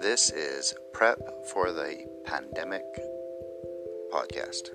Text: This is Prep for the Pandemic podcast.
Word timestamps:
This 0.00 0.30
is 0.30 0.74
Prep 0.94 1.18
for 1.52 1.72
the 1.72 2.06
Pandemic 2.24 2.84
podcast. 4.10 4.70